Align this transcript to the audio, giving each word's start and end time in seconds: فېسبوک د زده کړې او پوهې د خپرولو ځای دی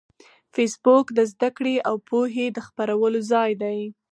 فېسبوک 0.53 1.05
د 1.17 1.19
زده 1.31 1.49
کړې 1.57 1.75
او 1.87 1.95
پوهې 2.09 2.47
د 2.51 2.57
خپرولو 2.67 3.19
ځای 3.31 3.51
دی 3.61 3.79